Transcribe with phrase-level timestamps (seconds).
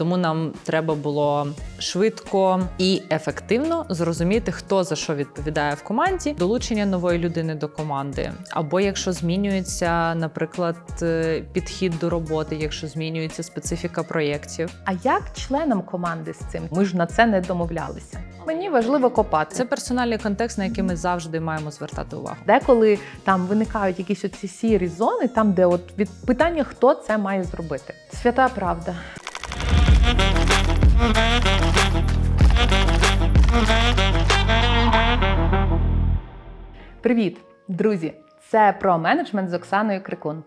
[0.00, 1.46] Тому нам треба було
[1.78, 8.32] швидко і ефективно зрозуміти, хто за що відповідає в команді, долучення нової людини до команди,
[8.50, 14.70] або якщо змінюється, наприклад, е, підхід до роботи, якщо змінюється специфіка проєктів.
[14.84, 16.62] А як членам команди з цим?
[16.70, 18.20] Ми ж на це не домовлялися.
[18.46, 19.54] Мені важливо копати.
[19.54, 22.36] Це персональний контекст, на який ми завжди маємо звертати увагу.
[22.46, 27.44] Деколи там виникають якісь оці сірі зони, там де от від питання, хто це має
[27.44, 27.94] зробити.
[28.22, 28.94] Свята правда.
[37.00, 38.12] Привіт, друзі!
[38.48, 40.42] Це про менеджмент з Оксаною Крикун.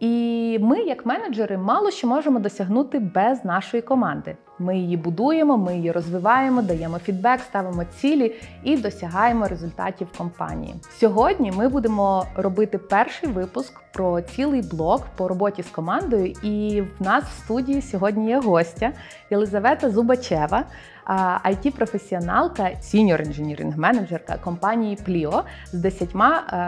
[0.00, 4.36] І ми, як менеджери, мало що можемо досягнути без нашої команди.
[4.58, 8.34] Ми її будуємо, ми її розвиваємо, даємо фідбек, ставимо цілі
[8.64, 10.74] і досягаємо результатів компанії.
[11.00, 16.26] Сьогодні ми будемо робити перший випуск про цілий блок по роботі з командою.
[16.42, 18.92] І в нас в студії сьогодні є гостя
[19.30, 20.64] Єлизавета Зубачева,
[21.08, 25.42] IT професіоналка senior engineering менеджерка компанії Plio
[25.72, 26.08] з 10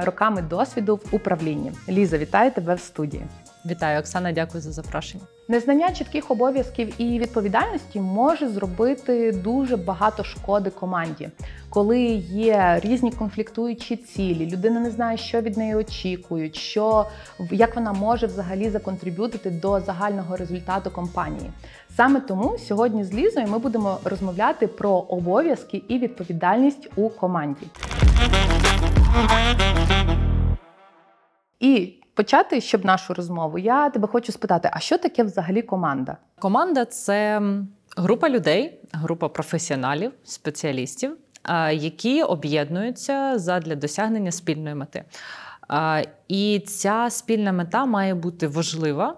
[0.04, 1.72] роками досвіду в управлінні.
[1.88, 3.22] Ліза, вітаю тебе в студії.
[3.66, 5.24] Вітаю, Оксана, дякую за запрошення.
[5.48, 11.30] Незнання чітких обов'язків і відповідальності може зробити дуже багато шкоди команді,
[11.70, 14.50] коли є різні конфліктуючі цілі.
[14.50, 17.06] Людина не знає, що від неї очікують, що
[17.50, 21.50] як вона може взагалі за contribute ити до загального результату компанії.
[21.96, 27.66] Саме тому сьогодні з Лізою ми будемо розмовляти про обов'язки і відповідальність у команді.
[31.60, 36.16] І почати, щоб нашу розмову, я тебе хочу спитати: а що таке взагалі команда?
[36.38, 37.42] Команда це
[37.96, 41.16] група людей, група професіоналів, спеціалістів,
[41.72, 45.04] які об'єднуються задля досягнення спільної мети.
[46.28, 49.16] І ця спільна мета має бути важлива,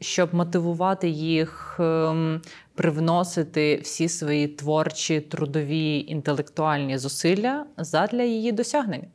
[0.00, 2.40] щоб мотивувати їх ем,
[2.74, 9.08] привносити всі свої творчі, трудові, інтелектуальні зусилля задля її досягнення.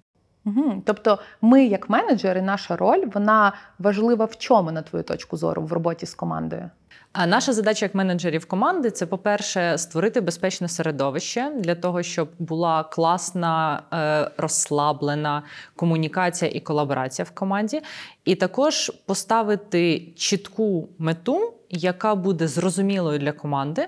[0.48, 0.82] Угу.
[0.86, 5.74] Тобто, ми, як менеджери, наша роль вона важлива в чому, на твою точку зору, в
[5.74, 6.70] роботі з командою?
[7.14, 12.84] А наша задача як менеджерів команди це, по-перше, створити безпечне середовище для того, щоб була
[12.84, 15.44] класна, е, розслаблена
[15.76, 17.82] комунікація і колаборація в команді,
[18.26, 23.88] і також поставити чітку мету, яка буде зрозумілою для команди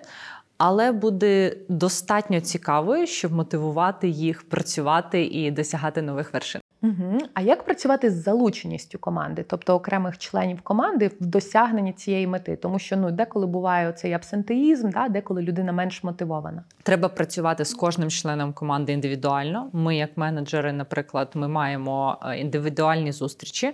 [0.60, 6.62] але буде достатньо цікавою, щоб мотивувати їх працювати і досягати нових вершин.
[6.82, 7.18] Угу.
[7.34, 12.56] А як працювати з залученістю команди, тобто окремих членів команди в досягненні цієї мети?
[12.56, 16.64] Тому що ну деколи буває цей абсентеїзм, да, деколи людина менш мотивована.
[16.84, 19.70] Треба працювати з кожним членом команди індивідуально.
[19.74, 23.74] Ми, як менеджери, наприклад, ми маємо е, індивідуальні зустрічі.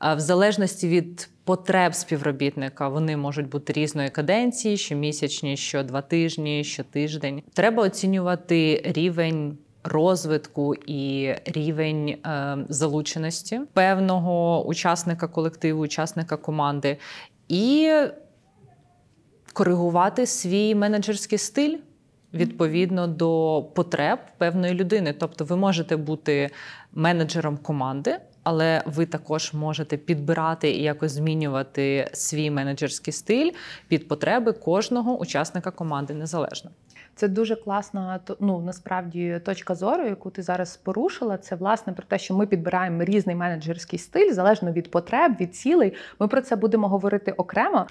[0.00, 6.84] В залежності від потреб співробітника вони можуть бути різної каденції, щомісячні, що два тижні, що
[6.84, 7.42] тиждень.
[7.54, 9.58] Треба оцінювати рівень.
[9.88, 16.96] Розвитку і рівень е, залученості певного учасника колективу, учасника команди,
[17.48, 17.92] і
[19.52, 21.78] коригувати свій менеджерський стиль
[22.34, 25.14] відповідно до потреб певної людини.
[25.18, 26.50] Тобто, ви можете бути
[26.92, 33.50] менеджером команди але ви також можете підбирати і якось змінювати свій менеджерський стиль
[33.88, 36.70] під потреби кожного учасника команди незалежно.
[37.14, 41.38] Це дуже класна ну насправді точка зору, яку ти зараз порушила.
[41.38, 45.94] Це власне про те, що ми підбираємо різний менеджерський стиль залежно від потреб, від цілей.
[46.20, 47.86] Ми про це будемо говорити окремо.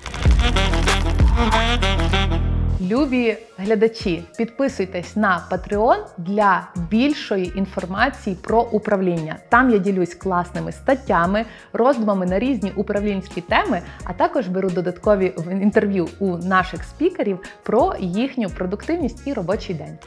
[2.82, 9.36] Любі глядачі, підписуйтесь на Patreon для більшої інформації про управління.
[9.50, 16.08] Там я ділюсь класними статтями, роздумами на різні управлінські теми, а також беру додаткові інтерв'ю
[16.20, 19.98] у наших спікерів про їхню продуктивність і робочий день.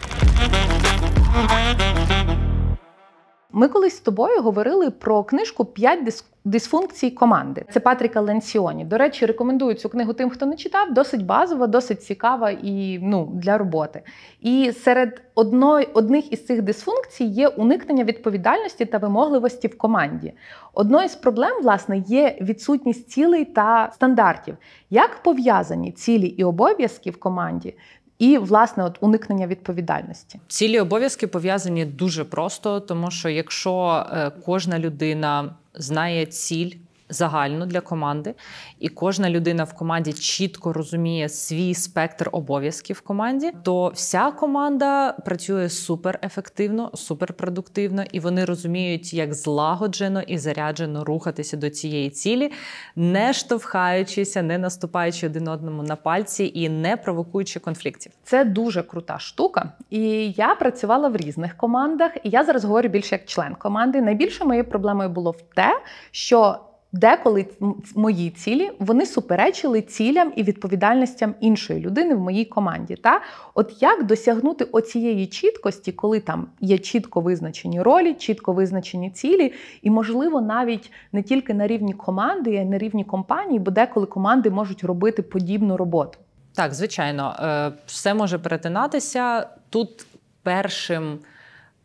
[3.53, 7.64] Ми колись з тобою говорили про книжку «5 дисфункцій команди.
[7.70, 8.84] Це Патріка Ленсіоні.
[8.84, 10.94] До речі, рекомендую цю книгу тим, хто не читав.
[10.94, 14.03] Досить базова, досить цікава і ну для роботи.
[14.41, 20.33] І серед одної, одних із цих дисфункцій є уникнення відповідальності та вимогливості в команді.
[20.74, 24.56] Одною з проблем, власне, є відсутність цілей та стандартів.
[24.91, 27.74] Як пов'язані цілі і обов'язки в команді
[28.18, 30.41] і власне от уникнення відповідальності.
[30.48, 36.70] Цілі обов'язки пов'язані дуже просто, тому що якщо е, кожна людина знає ціль
[37.09, 38.34] загальну для команди,
[38.78, 45.13] і кожна людина в команді чітко розуміє свій спектр обов'язків в команді, то вся команда
[45.13, 52.10] працює супер ефективно, супер продуктивно, і вони розуміють, як злагоджено і заряджено рухатися до цієї
[52.10, 52.53] цілі,
[52.97, 58.13] не штовхаючися, не наступаючи один одному на пальці і не провокуючи конфліктів.
[58.25, 59.72] Це дуже крута штука.
[59.91, 64.01] І я працювала в різних командах, і я зараз говорю більше як член команди.
[64.01, 66.60] Найбільшою моєю проблемою було в те, що
[66.92, 67.46] деколи
[67.94, 72.96] мої цілі вони суперечили цілям і відповідальностям іншої людини в моїй команді.
[72.96, 73.20] Та
[73.54, 79.52] от як досягнути оцієї чіткості, коли там є чітко визначені ролі, чітко визначені цілі,
[79.82, 84.06] і можливо навіть не тільки на рівні команди, а й на рівні компанії, бо деколи
[84.06, 86.18] команди можуть робити подібну роботу.
[86.54, 90.06] Так, звичайно, е, все може перетинатися тут
[90.42, 91.18] першим.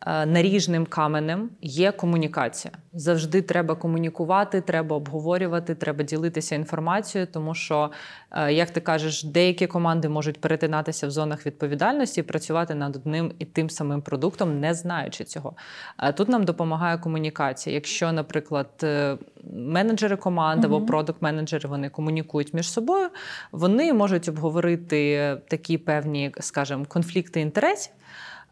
[0.06, 2.74] Е, наріжним каменем є комунікація.
[2.92, 7.90] Завжди треба комунікувати, треба обговорювати, треба ділитися інформацією, тому що,
[8.30, 13.32] е, як ти кажеш, деякі команди можуть перетинатися в зонах відповідальності і працювати над одним
[13.38, 15.56] і тим самим продуктом, не знаючи цього.
[15.98, 17.74] Е, тут нам допомагає комунікація.
[17.74, 18.86] Якщо, наприклад,
[19.52, 23.08] менеджери команди або продукт-менеджери вони комунікують між собою,
[23.52, 27.92] вони можуть обговорити такі певні, скажімо, конфлікти інтересів.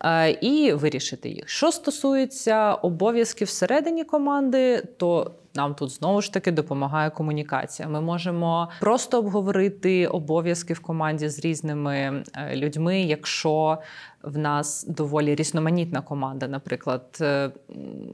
[0.04, 1.48] Е, і вирішити їх.
[1.48, 7.88] Що стосується обов'язків всередині команди, то нам тут знову ж таки допомагає комунікація.
[7.88, 13.78] Ми можемо просто обговорити обов'язки в команді з різними е, людьми, якщо
[14.22, 16.48] в нас доволі різноманітна команда.
[16.48, 17.50] Наприклад, е,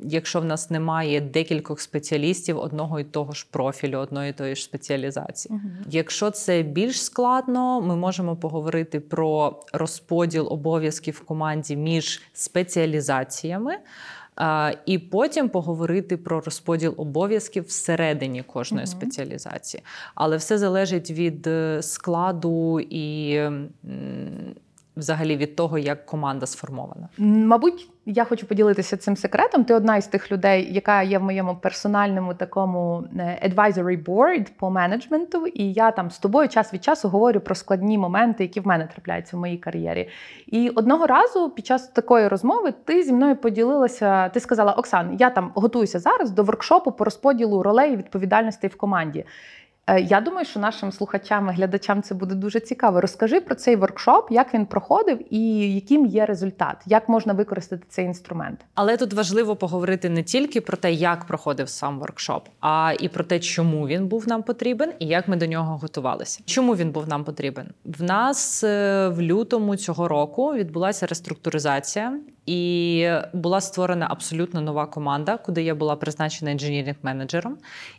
[0.02, 4.62] якщо в нас немає декількох спеціалістів одного і того ж профілю, одної і тої ж
[4.62, 5.55] спеціалізації.
[5.55, 5.73] Угу.
[5.90, 13.75] Якщо це більш складно, ми можемо поговорити про розподіл обов'язків в команді між спеціалізаціями.
[14.87, 18.93] І потім поговорити про розподіл обов'язків всередині кожної угу.
[18.93, 19.82] спеціалізації.
[20.14, 23.40] Але все залежить від е, складу і
[24.99, 27.09] взагалі від того, як команда сформована?
[27.19, 29.65] Мабуть, я хочу поділитися цим секретом.
[29.65, 34.71] Ти одна із тих людей, яка є в моєму персональному такому е, advisory board по
[34.71, 38.67] менеджменту, і я там з тобою час від часу говорю про складні моменти, які в
[38.67, 40.09] мене трапляються в моїй кар'єрі.
[40.47, 44.29] І одного разу під час такої розмови ти зі мною поділилася.
[44.29, 48.77] Ти сказала: Оксан, я там готуюся зараз до воркшопу по розподілу ролей і відповідальностей в
[48.77, 49.25] команді.
[49.88, 53.00] Е, я думаю, що нашим слухачам і глядачам це буде дуже цікаво.
[53.00, 58.05] Розкажи про цей воркшоп, як він проходив і яким є результат, як можна використати цей
[58.05, 58.61] інструмент.
[58.75, 63.25] Але тут важливо поговорити не тільки про те, як проходив сам воркшоп, а і про
[63.25, 66.40] те, чому він був нам потрібен і як ми до нього готувалися.
[66.44, 67.69] Чому він був нам потрібен?
[67.85, 72.20] В нас е, в лютому цього року відбулася реструктуризація.
[72.49, 77.53] І була створена абсолютно нова команда, куди я була призначена інженірінг-менеджером.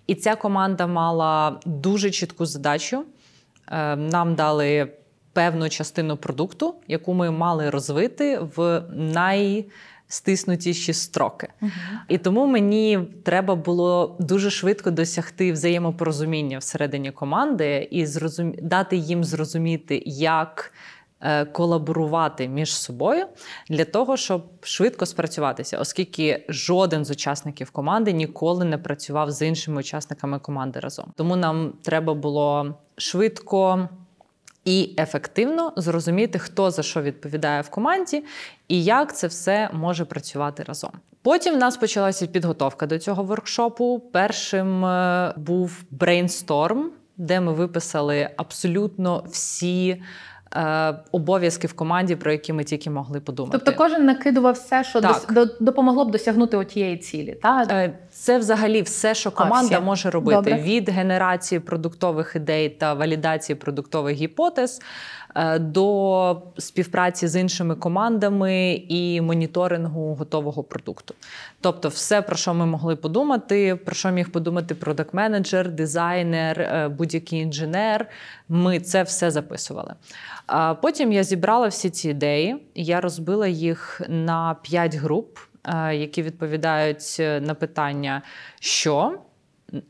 [0.07, 3.03] І ця команда мала дуже чітку задачу.
[3.71, 4.91] Е, нам дали
[5.33, 11.47] певну частину продукту, яку ми мали розвити в найстиснутіші строки.
[11.61, 11.69] Uh-huh.
[12.07, 18.53] І тому мені треба було дуже швидко досягти взаємопорозуміння всередині команди і зрозум...
[18.61, 20.73] дати їм зрозуміти, як.
[21.21, 23.25] Е, колаборувати між собою
[23.69, 29.79] для того, щоб швидко спрацюватися, оскільки жоден з учасників команди ніколи не працював з іншими
[29.79, 31.05] учасниками команди разом.
[31.15, 33.89] Тому нам треба було швидко.
[34.65, 38.23] І ефективно зрозуміти, хто за що відповідає в команді,
[38.67, 40.91] і як це все може працювати разом.
[41.21, 44.01] Потім в нас почалася підготовка до цього воркшопу.
[44.11, 50.01] Першим е, був брейнсторм, де ми виписали абсолютно всі
[51.11, 53.57] обов'язки в команді, про які ми тільки могли подумати.
[53.57, 55.47] Тобто кожен накидував все, що так.
[55.59, 57.37] допомогло б досягнути отієї цілі.
[57.41, 57.91] Так?
[58.19, 60.61] Це взагалі все, що команда а, може робити Добре.
[60.61, 64.79] від генерації продуктових ідей та валідації продуктових гіпотез.
[65.35, 71.13] Е, до співпраці з іншими командами і моніторингу готового продукту.
[71.61, 77.39] Тобто, все, про що ми могли подумати, про що міг подумати продакт-менеджер, дизайнер, е, будь-який
[77.39, 78.07] інженер.
[78.49, 79.93] Ми це все записували.
[80.81, 85.37] Потім я зібрала всі ці ідеї, я розбила їх на п'ять груп,
[85.93, 88.21] які відповідають на питання,
[88.59, 89.19] що.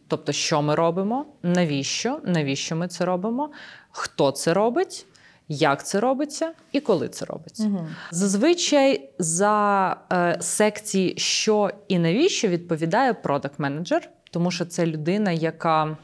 [0.08, 3.50] Тобто, що ми робимо, навіщо, навіщо ми це робимо,
[3.92, 5.06] хто це робить,
[5.48, 7.64] як це робиться і коли це робиться.
[7.64, 7.88] Угу.
[8.12, 15.98] Зазвичай за е, секції, що і навіщо відповідає продакт-менеджер, тому що це людина, яка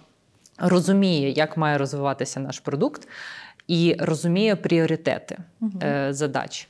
[0.58, 3.08] розуміє, як має розвиватися наш продукт,
[3.67, 5.72] і розуміє пріоритети угу.
[5.84, 6.67] е, задач.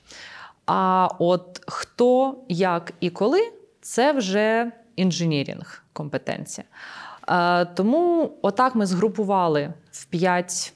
[0.65, 6.65] А от хто, як і коли це вже інженірінг компетенція.
[7.29, 10.73] Е, Тому отак ми згрупували в п'ять.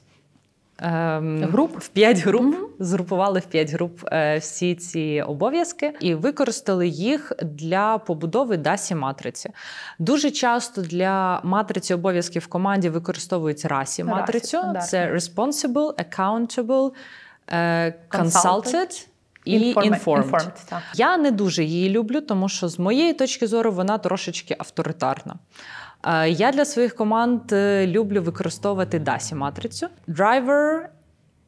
[0.78, 1.78] ем, Груп?
[1.78, 7.98] в п'ять груп згрупували в п'ять груп е, всі ці обов'язки і використали їх для
[7.98, 9.50] побудови дасі матриці.
[9.98, 14.58] Дуже часто для матриці обов'язків в команді використовують расі матрицю.
[14.82, 16.92] Це responsible, accountable,
[17.48, 19.09] е, consulted
[19.44, 20.30] і Informa- informed.
[20.30, 20.82] informed, так.
[20.94, 25.34] Я не дуже її люблю, тому що з моєї точки зору вона трошечки авторитарна.
[26.04, 29.86] Е, Я для своїх команд е, люблю використовувати DASI матрицю.
[30.08, 30.80] Driver,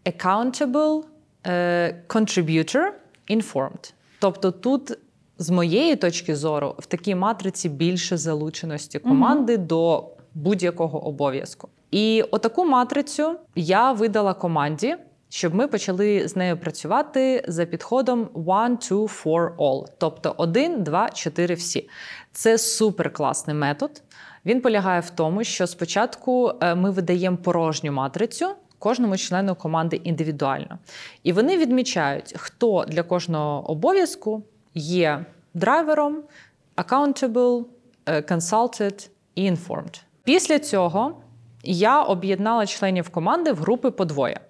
[0.07, 1.03] accountable,
[1.47, 2.85] е, contributor,
[3.31, 3.93] informed.
[4.21, 4.99] Тобто тут,
[5.39, 11.69] з моєї точки зору, в такій матриці більше залученості команди до будь-якого обов'язку.
[11.91, 14.97] І отаку матрицю я видала команді,
[15.33, 19.87] щоб ми почали з нею працювати за підходом one, two, four, all.
[19.99, 21.89] Тобто один, два, чотири, всі.
[22.33, 24.03] Це супер класний метод.
[24.45, 28.49] Він полягає в тому, що спочатку е, ми видаємо порожню матрицю
[28.79, 30.79] кожному члену команди індивідуально.
[31.23, 34.43] І вони відмічають, хто для кожного обов'язку
[34.75, 35.25] є
[35.55, 36.23] драйвером,
[36.77, 37.65] accountable,
[38.07, 40.03] е, consulted і informed.
[40.25, 41.17] Після цього
[41.65, 44.41] я об'єднала членів команди в групи по двоє.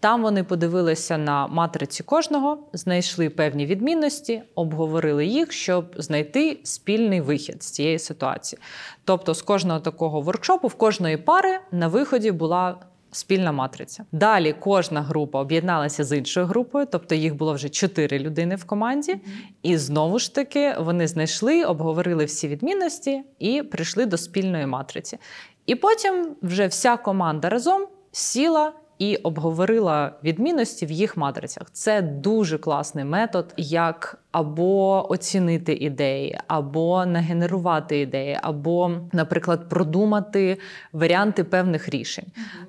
[0.00, 7.62] Там вони подивилися на матриці кожного, знайшли певні відмінності, обговорили їх, щоб знайти спільний вихід
[7.62, 8.60] з цієї ситуації.
[9.04, 12.76] Тобто, з кожного такого воркшопу, в кожної пари на виході була
[13.10, 14.04] спільна матриця.
[14.12, 19.16] Далі кожна група об'єдналася з іншою групою, тобто їх було вже чотири людини в команді.
[19.62, 25.18] І знову ж таки вони знайшли, обговорили всі відмінності і прийшли до спільної матриці.
[25.66, 31.66] І потім вже вся команда разом сіла і обговорила відмінності в їх матрицях.
[31.72, 40.58] Це дуже класний метод, як або оцінити ідеї, або нагенерувати ідеї, або, наприклад, продумати
[40.92, 42.26] варіанти певних рішень.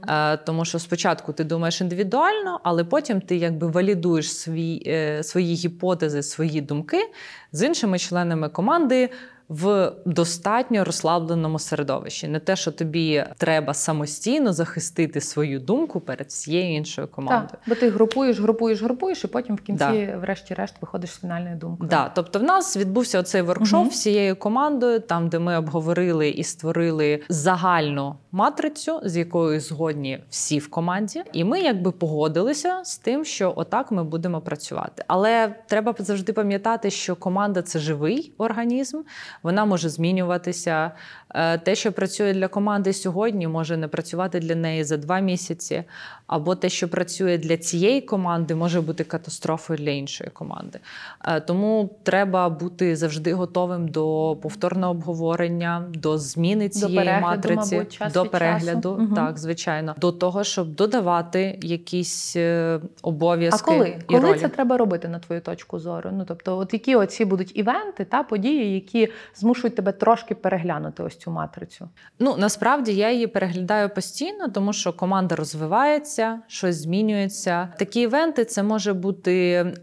[0.08, 5.56] Е, Тому що спочатку ти думаєш індивідуально, але потім ти якби валідуєш свій, е, свої
[5.56, 7.10] гіпотези, свої думки
[7.52, 9.10] з іншими членами команди
[9.50, 12.28] в достатньо розслабленому середовищі.
[12.28, 17.50] Не те, що тобі треба самостійно захистити свою думку перед всією іншою командою.
[17.52, 20.18] Так, бо ти групуєш, групуєш, групуєш, і потім в кінці, Да.
[20.18, 21.90] врешті-решт, виходиш з фінальною думкою.
[21.90, 23.90] Да, тобто в нас відбувся оцей воркшоп угу.
[23.90, 30.70] всією командою, там де ми обговорили і створили загальну матрицю, з якою згодні всі в
[30.70, 35.04] команді, і ми якби погодилися з тим, що отак ми будемо працювати.
[35.08, 39.02] Але треба завжди пам'ятати, що команда це живий організм,
[39.44, 40.92] вона може змінюватися.
[41.36, 45.84] Е, Те, що працює для команди сьогодні, може не працювати для неї за два місяці,
[46.28, 50.80] або те, що працює для цієї команди, може бути катастрофою для іншої команди.
[51.26, 57.94] Е, Тому треба бути завжди готовим до повторного обговорення, до зміни цієї перегляду, матриці, мабуть,
[57.94, 59.16] час до перегляду, часу.
[59.16, 63.88] Так звичайно, до того, щоб додавати якісь е, обов'язки А коли?
[64.10, 64.40] і коли ролі.
[64.40, 66.10] це треба робити на твою точку зору?
[66.14, 71.19] Ну тобто, от які оці будуть івенти та події, які змушують тебе трошки переглянути ось
[71.20, 71.90] цю матрицю?
[72.20, 77.70] Ну насправді я її переглядаю постійно, тому що команда розвивається, щось змінюється.
[77.80, 79.34] Такі івенти це може бути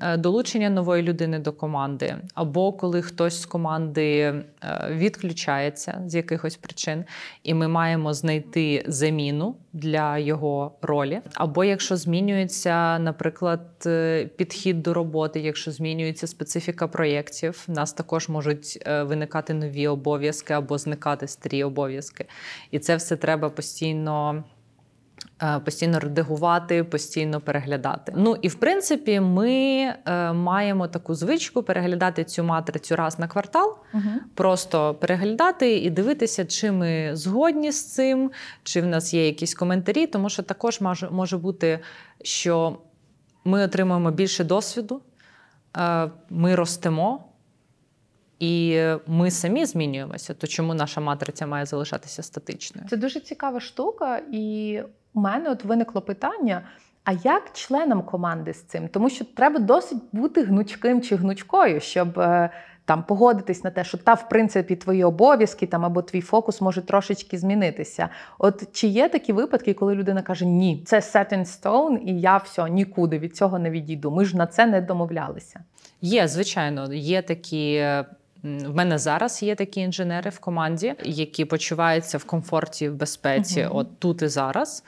[0.02, 4.44] е, долучення нової людини до команди, або коли хтось з команди е,
[4.90, 7.04] відключається з якихось причин,
[7.42, 11.20] і ми маємо знайти заміну для його ролі.
[11.34, 18.28] Або якщо змінюється, наприклад, е, підхід до роботи, якщо змінюється специфіка проєктів, в нас також
[18.28, 22.26] можуть виникати нові обов'язки або зникати старі обов'язки.
[22.70, 24.44] І це все треба постійно.
[25.42, 28.12] е, Постійно редагувати, постійно переглядати.
[28.16, 29.50] Ну і в принципі, ми
[30.06, 34.02] е, маємо таку звичку переглядати цю матрицю раз на квартал, Угу.
[34.34, 38.30] просто переглядати і дивитися, чи ми згодні з цим,
[38.62, 41.78] чи в нас є якісь коментарі, тому що також може, може бути,
[42.22, 42.78] що
[43.44, 45.00] ми отримуємо більше досвіду,
[45.78, 47.25] е, ми ростемо.
[48.40, 52.88] І ми самі змінюємося, то чому наша матриця має залишатися статичною?
[52.90, 54.80] Це дуже цікава штука, і
[55.14, 56.62] у мене от виникло питання:
[57.04, 58.88] а як членам команди з цим?
[58.88, 62.18] Тому що треба досить бути гнучким чи гнучкою, щоб.
[62.18, 62.50] е,
[62.84, 66.82] Там погодитись на те, що та, в принципі, твої обов'язки там або твій фокус може
[66.82, 68.08] трошечки змінитися.
[68.38, 72.36] От чи є такі випадки, коли людина каже: Ні, це set in stone, і я
[72.36, 74.10] все нікуди від цього не відійду.
[74.10, 75.60] Ми ж на це не домовлялися.
[76.00, 77.86] Є, звичайно, є такі.
[78.46, 83.78] В мене зараз є такі інженери в команді, які почуваються в комфорті, в безпеці, угу.
[83.78, 84.84] от тут і зараз.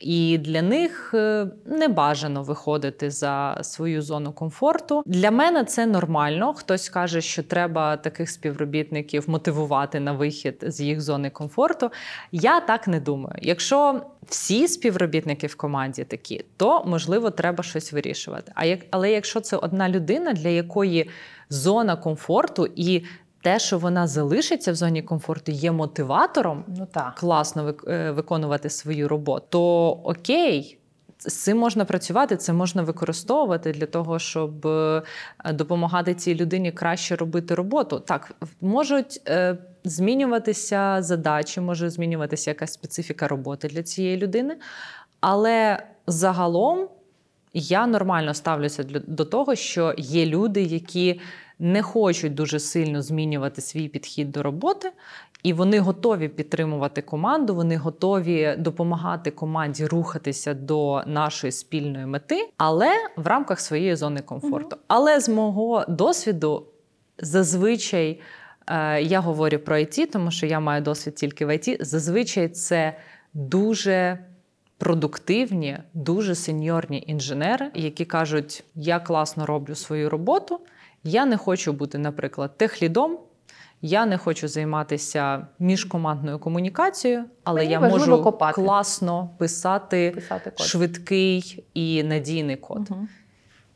[0.00, 5.02] І для них е, не бажано виходити за свою зону комфорту.
[5.06, 6.54] Для мене це нормально.
[6.54, 11.90] Хтось каже, що треба таких співробітників мотивувати на вихід з їх зони комфорту.
[12.32, 13.36] Я так не думаю.
[13.42, 18.52] Якщо всі співробітники в команді такі, то можливо треба щось вирішувати.
[18.54, 21.10] А як але якщо це одна людина, для якої
[21.48, 23.04] зона комфорту і
[23.42, 27.14] те, що вона залишиться в зоні комфорту, є мотиватором Ну так.
[27.14, 30.76] класно е, виконувати свою роботу, то окей.
[31.18, 35.02] З цим можна працювати, це можна використовувати для того, щоб е,
[35.52, 38.00] допомагати цій людині краще робити роботу.
[38.00, 44.56] Так, можуть е, змінюватися задачі, може змінюватися якась специфіка роботи для цієї людини,
[45.20, 46.88] але загалом
[47.52, 51.20] я нормально ставлюся до того, що є люди, які
[51.60, 54.92] не хочуть дуже сильно змінювати свій підхід до роботи,
[55.42, 62.90] і вони готові підтримувати команду, вони готові допомагати команді рухатися до нашої спільної мети, але
[63.16, 64.76] в рамках своєї зони комфорту.
[64.88, 66.66] Але з мого досвіду
[67.18, 68.20] зазвичай.
[68.66, 71.76] е, Я говорю про IT, тому що я маю досвід тільки в IT.
[71.84, 72.96] Зазвичай це
[73.34, 74.18] дуже
[74.78, 80.60] продуктивні, дуже сеньорні інженери, які кажуть: я класно роблю свою роботу,
[81.04, 83.18] я не хочу бути, наприклад, техлідом.
[83.82, 88.54] Я не хочу займатися міжкомандною комунікацією, але Мені я можу копати.
[88.54, 90.66] класно писати Писати код.
[90.66, 92.90] швидкий і надійний код.
[92.90, 93.08] Мгм.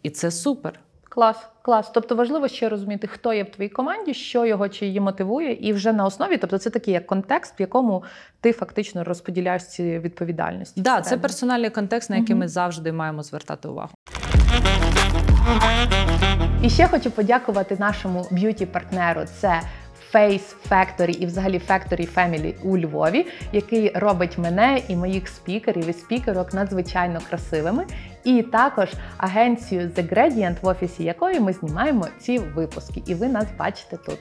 [0.02, 0.80] І це супер.
[1.08, 1.90] Клас, клас.
[1.94, 5.72] Тобто важливо ще розуміти, хто є в твоїй команді, що його чи її мотивує, і
[5.72, 8.04] вже на основі, тобто це такий як контекст, в якому
[8.40, 10.80] ти фактично розподіляєш ці відповідальності.
[10.80, 12.40] Да, це персональний контекст, на який Мгм.
[12.40, 13.90] ми завжди маємо звертати увагу.
[16.64, 19.21] І ще хочу подякувати нашому б'юті-партнеру.
[19.40, 19.61] Це
[20.12, 25.92] Face Factory і взагалі Factory Family у Львові, який робить мене і моїх спікерів і
[25.92, 27.85] спікерок надзвичайно красивими.
[28.25, 33.02] І також агенцію The Gradient, в офісі якої ми знімаємо ці випуски.
[33.06, 34.18] І ви нас бачите тут.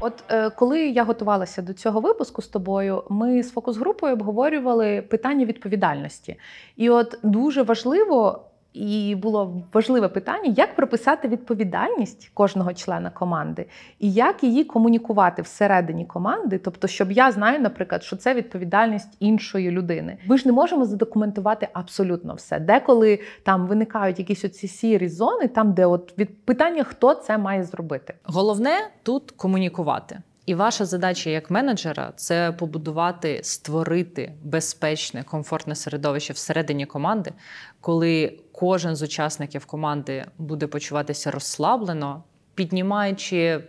[0.00, 5.44] От е, коли я готувалася до цього випуску з тобою, ми з фокус-групою обговорювали питання
[5.44, 6.36] відповідальності.
[6.76, 8.44] І от дуже важливо.
[8.74, 13.66] І було важливе питання, як прописати відповідальність кожного члена команди
[13.98, 16.58] і як її комунікувати всередині команди.
[16.58, 20.18] Тобто, щоб я знаю, наприклад, що це відповідальність іншої людини.
[20.26, 22.58] Ми ж не можемо задокументувати абсолютно все.
[22.60, 27.64] Деколи там виникають якісь оці сірі зони, там де от від питання, хто це має
[27.64, 28.14] зробити.
[28.24, 30.22] Головне тут комунікувати.
[30.46, 37.32] І ваша задача як менеджера це побудувати, створити безпечне, комфортне середовище всередині команди,
[37.80, 42.22] коли кожен з учасників команди буде почуватися розслаблено,
[42.54, 43.60] піднімаючи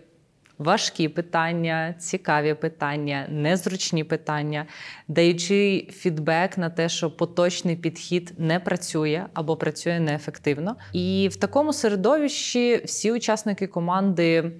[0.57, 4.65] важкі питання, цікаві питання, незручні питання,
[5.07, 10.75] даючи фідбек на те, що поточний підхід не працює або працює неефективно.
[10.93, 14.51] І в такому середовищі всі учасники команди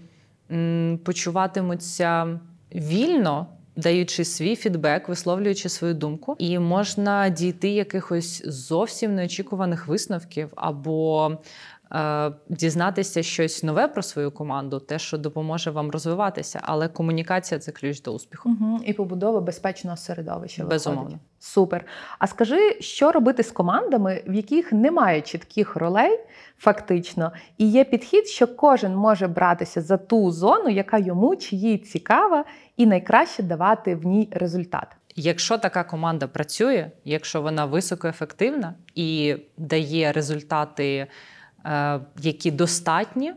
[1.03, 2.39] почуватимуться
[2.75, 3.47] вільно.
[3.77, 11.31] Даючи свій фідбек, висловлюючи свою думку, і можна дійти якихось зовсім неочікуваних висновків або
[12.49, 16.60] дізнатися щось нове про свою команду, те, що допоможе вам розвиватися.
[16.63, 18.49] Але комунікація це ключ до успіху.
[18.49, 18.79] Угу.
[18.86, 20.65] І побудова безпечного середовища.
[20.65, 21.03] Безумовно.
[21.03, 21.21] виходить.
[21.39, 21.86] Супер.
[22.19, 26.19] А скажи, що робити з командами, в яких немає чітких ролей,
[26.58, 31.77] фактично, і є підхід, що кожен може братися за ту зону, яка йому чи їй
[31.77, 32.45] цікава,
[32.77, 34.88] і найкраще давати в ній результат.
[35.15, 41.08] Якщо така команда працює, якщо вона високоефективна і дає результати, е,
[42.21, 43.34] які достатні,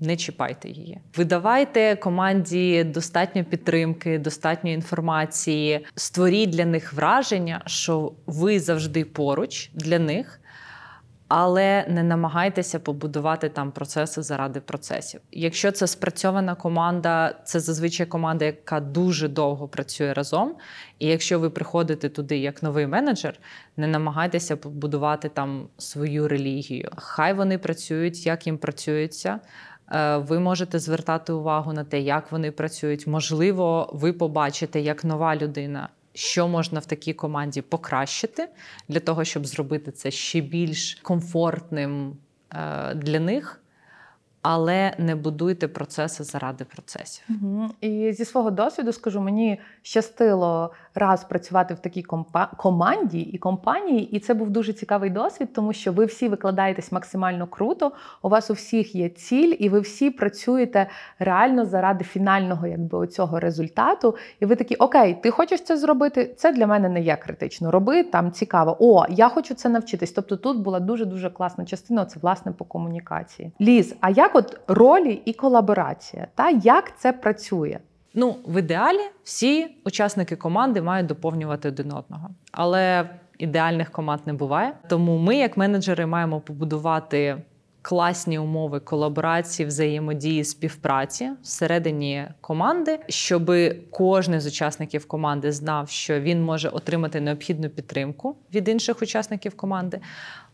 [0.00, 0.98] не чіпайте її.
[1.16, 5.86] Видавайте команді достатньо підтримки, достатньо інформації.
[5.94, 10.40] Створіть для них враження, що ви завжди поруч для них.
[11.34, 15.20] Але не намагайтеся побудувати там процеси заради процесів.
[15.30, 20.54] Якщо це спрацьована команда, це зазвичай команда, яка дуже довго працює разом.
[20.98, 23.34] І якщо ви приходите туди як новий менеджер,
[23.76, 26.90] не намагайтеся побудувати там свою релігію.
[26.96, 29.40] Хай вони працюють, як їм працюється.
[29.92, 33.06] Е, Ви можете звертати увагу на те, як вони працюють.
[33.06, 38.48] Можливо, ви побачите, як нова людина, що можна в такій команді покращити
[38.88, 42.16] для того, щоб зробити це ще більш комфортним
[42.54, 43.61] е, для них.
[44.42, 47.24] Але не будуйте процеси заради процесів.
[47.28, 47.70] Мгм.
[47.80, 54.10] І зі свого досвіду скажу, мені щастило раз працювати в такій компа- команді і компанії,
[54.10, 57.92] і це був дуже цікавий досвід, тому що ви всі викладаєтесь максимально круто.
[58.22, 60.86] У вас у всіх є ціль, і ви всі працюєте
[61.18, 64.16] реально заради фінального, якби оцього результату.
[64.40, 66.34] І ви такі, окей, ти хочеш це зробити?
[66.36, 67.70] Це для мене не є критично.
[67.70, 68.76] Роби там цікаво.
[68.80, 70.12] О, я хочу це навчитись.
[70.12, 72.04] Тобто тут була дуже дуже класна частина.
[72.04, 73.52] Це власне по комунікації.
[73.60, 76.26] Ліз, а як от ролі і колаборація?
[76.34, 77.78] Та як це працює?
[78.14, 82.30] Ну, в ідеалі всі учасники команди мають доповнювати один одного.
[82.52, 84.72] Але ідеальних команд не буває.
[84.88, 87.42] Тому ми, як менеджери, маємо побудувати
[87.82, 93.52] класні умови колаборації, взаємодії, співпраці всередині команди, щоб
[93.90, 100.00] кожен з учасників команди знав, що він може отримати необхідну підтримку від інших учасників команди.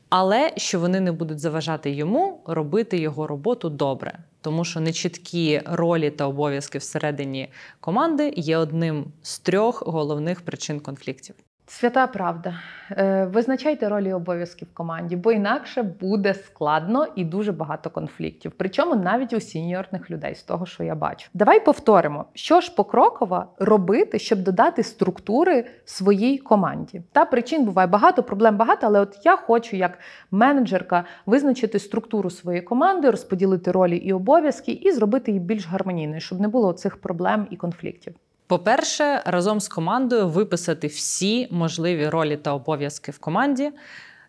[0.08, 6.10] Але що вони не будуть заважати йому робити його роботу добре, тому що нечіткі ролі
[6.10, 7.48] та обов'язки всередині
[7.80, 11.34] команди є одним з трьох головних причин конфліктів.
[11.70, 12.54] Свята правда.
[12.90, 18.52] Е, Визначайте ролі і обов'язки в команді, бо інакше буде складно і дуже багато конфліктів.
[18.56, 21.28] Причому навіть у сіньорних людей, з того, що я бачу.
[21.34, 27.02] Давай повторимо, що ж покроково робити, щоб додати структури своїй команді.
[27.12, 29.98] Та причин буває багато, проблем багато, але от я хочу, як
[30.30, 36.40] менеджерка, визначити структуру своєї команди, розподілити ролі і обов'язки і зробити її більш гармонійною, щоб
[36.40, 38.14] не було цих проблем і конфліктів.
[38.48, 43.70] По-перше, разом з командою виписати всі можливі ролі та обов'язки в команді.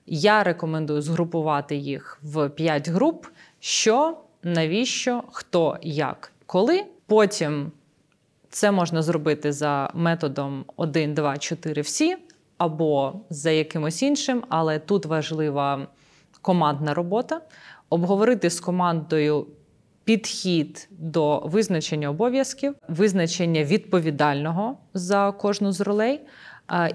[0.06, 3.26] Я рекомендую згрупувати їх в 5 груп:
[3.60, 6.86] що, навіщо, хто, як, коли.
[7.06, 7.72] Потім
[8.50, 12.18] це можна зробити за методом 1, 2, 4 всі,
[12.58, 15.88] або за якимось іншим, але тут важлива
[16.42, 17.42] командна робота.
[17.90, 19.48] Обговорити з командою
[20.10, 26.22] підхід до визначення обов'язків, визначення відповідального за кожну з ролей.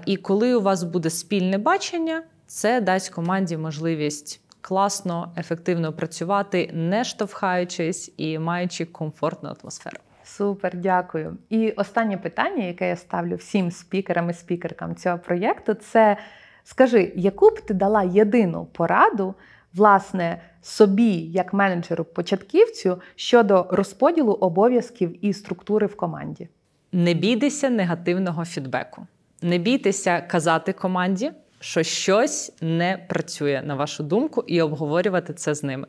[0.05, 7.03] І коли у вас буде спільне бачення, це дасть команді можливість класно, ефективно працювати, не
[7.03, 9.97] штовхаючись і маючи комфортну атмосферу.
[10.23, 11.37] Супер, дякую.
[11.49, 16.17] І останнє питання, яке я ставлю всім спікерам і спікеркам цього проєкту, це
[16.63, 19.35] скажи, яку б ти дала єдину пораду,
[19.75, 26.49] власне, собі, як менеджеру-початківцю, щодо розподілу обов'язків і структури в команді?
[26.91, 29.07] Не бійтеся негативного фідбеку.
[29.41, 35.63] Не бійтеся казати команді, що щось не працює на вашу думку, і обговорювати це з
[35.63, 35.87] ними.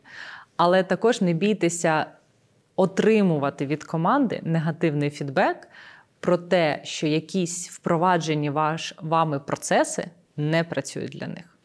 [0.57, 2.07] Але також не бійтеся
[2.77, 5.69] отримувати від команди негативний фідбек
[6.21, 11.56] про те, що якісь впроваджені ваш, вами процеси не працюють для них.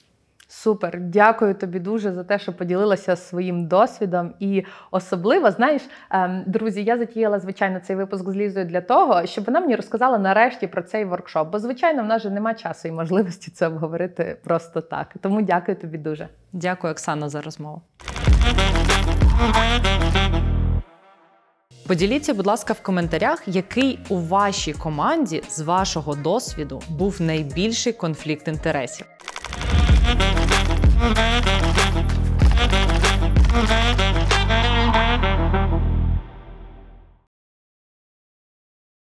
[0.53, 4.33] Супер, дякую тобі дуже за те, що поділилася своїм досвідом.
[4.39, 9.45] І особливо, знаєш, ем, друзі, я затіяла звичайно цей випуск з Лізою для того, щоб
[9.45, 11.51] вона мені розказала нарешті про цей воркшоп.
[11.51, 15.13] Бо, звичайно, в нас же немає часу і можливості це обговорити просто так.
[15.21, 16.27] Тому дякую тобі дуже.
[16.53, 17.81] Дякую, Оксана, за розмову.
[21.87, 28.47] Поділіться, будь ласка, в коментарях, який у вашій команді з вашого досвіду був найбільший конфлікт
[28.47, 29.05] інтересів.
[30.03, 31.61] Música